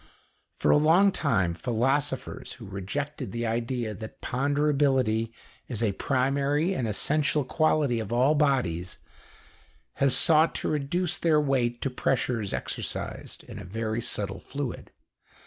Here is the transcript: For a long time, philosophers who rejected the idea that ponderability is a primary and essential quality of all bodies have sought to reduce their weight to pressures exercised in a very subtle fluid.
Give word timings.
For 0.55 0.71
a 0.71 0.77
long 0.77 1.11
time, 1.11 1.53
philosophers 1.53 2.53
who 2.53 2.65
rejected 2.65 3.31
the 3.31 3.45
idea 3.45 3.93
that 3.93 4.19
ponderability 4.19 5.31
is 5.67 5.83
a 5.83 5.91
primary 5.91 6.73
and 6.73 6.87
essential 6.87 7.43
quality 7.45 7.99
of 7.99 8.11
all 8.11 8.33
bodies 8.33 8.97
have 9.97 10.11
sought 10.11 10.55
to 10.55 10.69
reduce 10.69 11.19
their 11.19 11.39
weight 11.39 11.83
to 11.83 11.91
pressures 11.91 12.51
exercised 12.51 13.43
in 13.43 13.59
a 13.59 13.63
very 13.63 14.01
subtle 14.01 14.39
fluid. 14.39 14.89